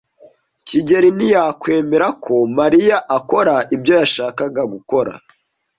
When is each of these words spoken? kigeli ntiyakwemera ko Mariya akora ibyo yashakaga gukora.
kigeli 0.67 1.09
ntiyakwemera 1.17 2.07
ko 2.23 2.35
Mariya 2.57 2.97
akora 3.17 3.55
ibyo 3.75 3.93
yashakaga 4.01 4.61
gukora. 4.73 5.13